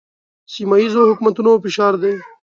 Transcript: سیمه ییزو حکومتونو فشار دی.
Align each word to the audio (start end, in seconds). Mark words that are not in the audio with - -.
سیمه 0.53 0.77
ییزو 0.81 1.01
حکومتونو 1.09 1.51
فشار 1.63 1.93
دی. 2.01 2.13